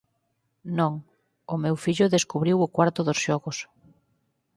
Non, 0.77 0.93
o 1.53 1.55
meu 1.63 1.75
fillo 1.83 2.11
descubriu 2.15 2.57
o 2.65 2.71
cuarto 2.75 2.99
dos 3.07 3.21
xogos. 3.25 3.57